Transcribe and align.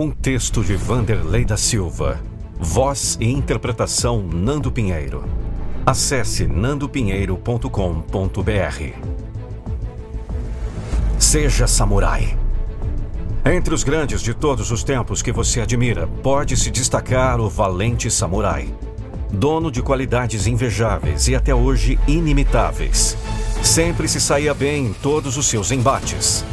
Um 0.00 0.12
texto 0.12 0.62
de 0.62 0.76
Vanderlei 0.76 1.44
da 1.44 1.56
Silva. 1.56 2.20
Voz 2.56 3.18
e 3.20 3.28
interpretação 3.28 4.22
Nando 4.22 4.70
Pinheiro. 4.70 5.24
Acesse 5.84 6.46
nandopinheiro.com.br. 6.46 8.92
Seja 11.18 11.66
samurai. 11.66 12.38
Entre 13.44 13.74
os 13.74 13.82
grandes 13.82 14.22
de 14.22 14.34
todos 14.34 14.70
os 14.70 14.84
tempos 14.84 15.20
que 15.20 15.32
você 15.32 15.62
admira, 15.62 16.06
pode 16.22 16.56
se 16.56 16.70
destacar 16.70 17.40
o 17.40 17.48
valente 17.48 18.08
samurai. 18.08 18.72
Dono 19.32 19.68
de 19.68 19.82
qualidades 19.82 20.46
invejáveis 20.46 21.26
e 21.26 21.34
até 21.34 21.52
hoje 21.52 21.98
inimitáveis. 22.06 23.16
Sempre 23.64 24.06
se 24.06 24.20
saía 24.20 24.54
bem 24.54 24.86
em 24.86 24.92
todos 24.92 25.36
os 25.36 25.48
seus 25.48 25.72
embates. 25.72 26.44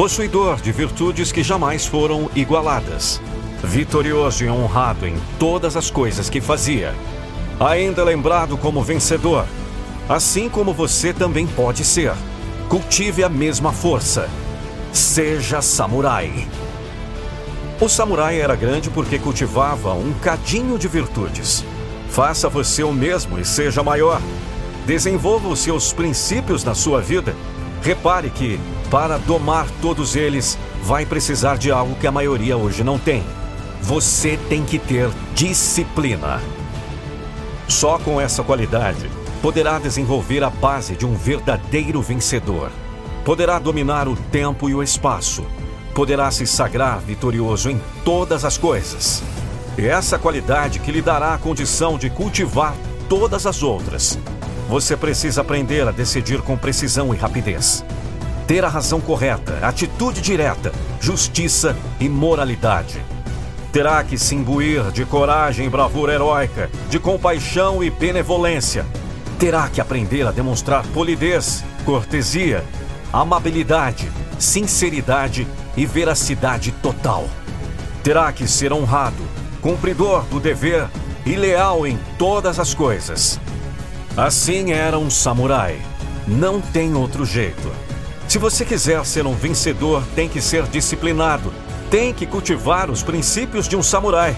Possuidor 0.00 0.62
de 0.62 0.72
virtudes 0.72 1.30
que 1.30 1.42
jamais 1.42 1.84
foram 1.84 2.30
igualadas. 2.34 3.20
Vitorioso 3.62 4.42
e 4.42 4.48
honrado 4.48 5.06
em 5.06 5.14
todas 5.38 5.76
as 5.76 5.90
coisas 5.90 6.30
que 6.30 6.40
fazia. 6.40 6.94
Ainda 7.60 8.02
lembrado 8.02 8.56
como 8.56 8.82
vencedor. 8.82 9.44
Assim 10.08 10.48
como 10.48 10.72
você 10.72 11.12
também 11.12 11.46
pode 11.46 11.84
ser. 11.84 12.14
Cultive 12.70 13.22
a 13.22 13.28
mesma 13.28 13.74
força. 13.74 14.26
Seja 14.90 15.60
samurai. 15.60 16.48
O 17.78 17.86
samurai 17.86 18.40
era 18.40 18.56
grande 18.56 18.88
porque 18.88 19.18
cultivava 19.18 19.92
um 19.92 20.14
cadinho 20.14 20.78
de 20.78 20.88
virtudes. 20.88 21.62
Faça 22.08 22.48
você 22.48 22.82
o 22.82 22.90
mesmo 22.90 23.38
e 23.38 23.44
seja 23.44 23.82
maior. 23.82 24.18
Desenvolva 24.86 25.48
os 25.48 25.58
seus 25.58 25.92
princípios 25.92 26.64
na 26.64 26.74
sua 26.74 27.02
vida. 27.02 27.36
Repare 27.82 28.28
que, 28.28 28.60
para 28.90 29.16
domar 29.16 29.66
todos 29.80 30.14
eles, 30.14 30.58
vai 30.82 31.06
precisar 31.06 31.56
de 31.56 31.70
algo 31.70 31.94
que 31.94 32.06
a 32.06 32.12
maioria 32.12 32.56
hoje 32.56 32.84
não 32.84 32.98
tem. 32.98 33.24
Você 33.80 34.38
tem 34.48 34.64
que 34.64 34.78
ter 34.78 35.08
disciplina. 35.34 36.40
Só 37.66 37.98
com 37.98 38.20
essa 38.20 38.42
qualidade, 38.42 39.10
poderá 39.40 39.78
desenvolver 39.78 40.44
a 40.44 40.50
base 40.50 40.94
de 40.94 41.06
um 41.06 41.14
verdadeiro 41.14 42.02
vencedor. 42.02 42.70
Poderá 43.24 43.58
dominar 43.58 44.08
o 44.08 44.16
tempo 44.16 44.68
e 44.68 44.74
o 44.74 44.82
espaço. 44.82 45.46
Poderá 45.94 46.30
se 46.30 46.46
sagrar 46.46 46.98
vitorioso 46.98 47.70
em 47.70 47.80
todas 48.04 48.44
as 48.44 48.58
coisas. 48.58 49.22
E 49.78 49.86
essa 49.86 50.18
qualidade 50.18 50.80
que 50.80 50.92
lhe 50.92 51.00
dará 51.00 51.32
a 51.32 51.38
condição 51.38 51.96
de 51.96 52.10
cultivar 52.10 52.74
todas 53.08 53.46
as 53.46 53.62
outras. 53.62 54.18
Você 54.70 54.96
precisa 54.96 55.40
aprender 55.40 55.88
a 55.88 55.90
decidir 55.90 56.42
com 56.42 56.56
precisão 56.56 57.12
e 57.12 57.16
rapidez. 57.16 57.84
Ter 58.46 58.64
a 58.64 58.68
razão 58.68 59.00
correta, 59.00 59.58
atitude 59.66 60.20
direta, 60.20 60.70
justiça 61.00 61.76
e 61.98 62.08
moralidade. 62.08 63.04
Terá 63.72 64.04
que 64.04 64.16
se 64.16 64.36
imbuir 64.36 64.92
de 64.92 65.04
coragem 65.04 65.66
e 65.66 65.68
bravura 65.68 66.14
heróica, 66.14 66.70
de 66.88 67.00
compaixão 67.00 67.82
e 67.82 67.90
benevolência. 67.90 68.86
Terá 69.40 69.68
que 69.68 69.80
aprender 69.80 70.24
a 70.24 70.30
demonstrar 70.30 70.86
polidez, 70.94 71.64
cortesia, 71.84 72.62
amabilidade, 73.12 74.08
sinceridade 74.38 75.48
e 75.76 75.84
veracidade 75.84 76.70
total. 76.80 77.28
Terá 78.04 78.32
que 78.32 78.46
ser 78.46 78.72
honrado, 78.72 79.24
cumpridor 79.60 80.22
do 80.26 80.38
dever 80.38 80.86
e 81.26 81.34
leal 81.34 81.84
em 81.84 81.98
todas 82.16 82.60
as 82.60 82.72
coisas. 82.72 83.40
Assim 84.20 84.72
era 84.72 84.98
um 84.98 85.08
samurai. 85.08 85.80
Não 86.28 86.60
tem 86.60 86.94
outro 86.94 87.24
jeito. 87.24 87.72
Se 88.28 88.36
você 88.36 88.66
quiser 88.66 89.02
ser 89.06 89.26
um 89.26 89.32
vencedor, 89.32 90.02
tem 90.14 90.28
que 90.28 90.42
ser 90.42 90.64
disciplinado. 90.64 91.50
Tem 91.90 92.12
que 92.12 92.26
cultivar 92.26 92.90
os 92.90 93.02
princípios 93.02 93.66
de 93.66 93.76
um 93.76 93.82
samurai. 93.82 94.36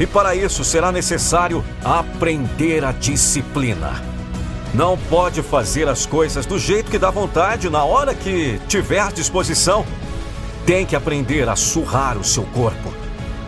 E 0.00 0.06
para 0.06 0.34
isso 0.34 0.64
será 0.64 0.90
necessário 0.90 1.62
aprender 1.84 2.82
a 2.86 2.90
disciplina. 2.90 4.02
Não 4.72 4.96
pode 4.96 5.42
fazer 5.42 5.88
as 5.88 6.06
coisas 6.06 6.46
do 6.46 6.58
jeito 6.58 6.90
que 6.90 6.98
dá 6.98 7.10
vontade 7.10 7.68
na 7.68 7.84
hora 7.84 8.14
que 8.14 8.58
tiver 8.66 9.12
disposição. 9.12 9.84
Tem 10.64 10.86
que 10.86 10.96
aprender 10.96 11.46
a 11.50 11.54
surrar 11.54 12.16
o 12.16 12.24
seu 12.24 12.44
corpo, 12.44 12.90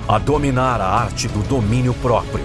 a 0.07 0.19
dominar 0.19 0.79
a 0.79 0.87
arte 0.87 1.27
do 1.27 1.43
domínio 1.49 1.95
próprio. 1.95 2.45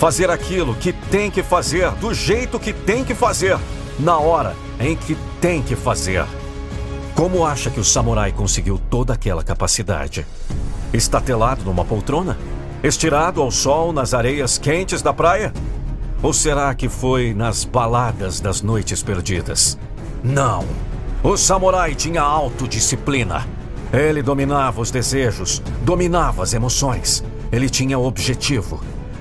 Fazer 0.00 0.30
aquilo 0.30 0.74
que 0.74 0.94
tem 0.94 1.30
que 1.30 1.42
fazer, 1.42 1.90
do 1.96 2.14
jeito 2.14 2.58
que 2.58 2.72
tem 2.72 3.04
que 3.04 3.14
fazer, 3.14 3.58
na 3.98 4.16
hora 4.16 4.56
em 4.80 4.96
que 4.96 5.14
tem 5.42 5.60
que 5.60 5.76
fazer. 5.76 6.24
Como 7.14 7.44
acha 7.44 7.68
que 7.68 7.78
o 7.78 7.84
samurai 7.84 8.32
conseguiu 8.32 8.80
toda 8.88 9.12
aquela 9.12 9.44
capacidade? 9.44 10.26
Estatelado 10.90 11.64
numa 11.66 11.84
poltrona? 11.84 12.38
Estirado 12.82 13.42
ao 13.42 13.50
sol 13.50 13.92
nas 13.92 14.14
areias 14.14 14.56
quentes 14.56 15.02
da 15.02 15.12
praia? 15.12 15.52
Ou 16.22 16.32
será 16.32 16.74
que 16.74 16.88
foi 16.88 17.34
nas 17.34 17.66
baladas 17.66 18.40
das 18.40 18.62
noites 18.62 19.02
perdidas? 19.02 19.78
Não. 20.24 20.64
O 21.22 21.36
samurai 21.36 21.94
tinha 21.94 22.22
autodisciplina. 22.22 23.46
Ele 23.92 24.22
dominava 24.22 24.80
os 24.80 24.90
desejos, 24.90 25.62
dominava 25.82 26.42
as 26.42 26.54
emoções. 26.54 27.22
Ele 27.52 27.68
tinha 27.68 27.98
objetivo, 27.98 28.80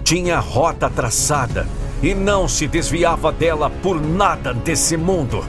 tinha 0.10 0.40
rota 0.40 0.90
traçada 0.90 1.68
e 2.02 2.16
não 2.16 2.48
se 2.48 2.68
desviava 2.68 3.32
dela 3.32 3.70
por 3.70 4.02
nada 4.02 4.56
desse 4.56 4.98
mundo. 4.98 5.46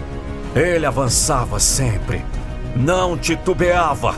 Ele 0.54 0.84
avançava 0.84 1.59
sempre, 1.59 2.22
não 2.76 3.16
titubeava. 3.16 4.16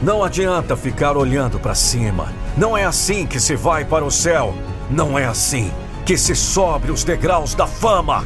Não 0.00 0.24
adianta 0.24 0.74
ficar 0.74 1.18
olhando 1.18 1.60
para 1.60 1.74
cima. 1.74 2.32
Não 2.56 2.78
é 2.78 2.86
assim 2.86 3.26
que 3.26 3.38
se 3.38 3.56
vai 3.56 3.84
para 3.84 4.06
o 4.06 4.10
céu. 4.10 4.54
Não 4.90 5.18
é 5.18 5.26
assim 5.26 5.70
que 6.06 6.16
se 6.16 6.34
sobe 6.34 6.90
os 6.90 7.04
degraus 7.04 7.54
da 7.54 7.66
fama. 7.66 8.24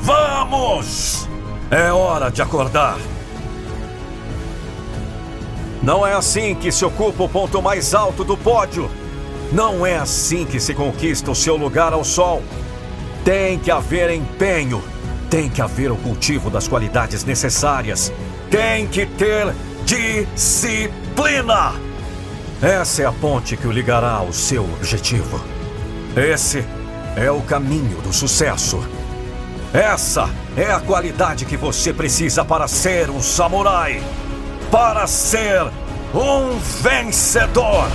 Vamos! 0.00 1.28
É 1.72 1.90
hora 1.90 2.30
de 2.30 2.40
acordar. 2.40 2.98
Não 5.82 6.06
é 6.06 6.14
assim 6.14 6.54
que 6.54 6.70
se 6.70 6.84
ocupa 6.84 7.24
o 7.24 7.28
ponto 7.28 7.60
mais 7.60 7.94
alto 7.94 8.22
do 8.22 8.36
pódio. 8.36 8.88
Não 9.52 9.86
é 9.86 9.96
assim 9.96 10.44
que 10.44 10.60
se 10.60 10.74
conquista 10.74 11.30
o 11.30 11.34
seu 11.34 11.56
lugar 11.56 11.92
ao 11.92 12.04
sol. 12.04 12.42
Tem 13.24 13.58
que 13.58 13.70
haver 13.70 14.10
empenho, 14.10 14.82
tem 15.30 15.48
que 15.48 15.62
haver 15.62 15.90
o 15.90 15.96
cultivo 15.96 16.50
das 16.50 16.68
qualidades 16.68 17.24
necessárias, 17.24 18.12
tem 18.50 18.86
que 18.86 19.06
ter 19.06 19.54
disciplina. 19.84 21.72
Essa 22.60 23.02
é 23.02 23.06
a 23.06 23.12
ponte 23.12 23.56
que 23.56 23.66
o 23.66 23.72
ligará 23.72 24.12
ao 24.12 24.32
seu 24.32 24.64
objetivo. 24.64 25.40
Esse 26.16 26.64
é 27.16 27.30
o 27.30 27.40
caminho 27.40 28.00
do 28.02 28.12
sucesso. 28.12 28.80
Essa 29.72 30.28
é 30.56 30.70
a 30.70 30.80
qualidade 30.80 31.44
que 31.44 31.56
você 31.56 31.92
precisa 31.92 32.44
para 32.44 32.66
ser 32.66 33.10
um 33.10 33.20
samurai, 33.20 34.02
para 34.70 35.06
ser 35.06 35.70
um 36.14 36.58
vencedor. 36.82 37.88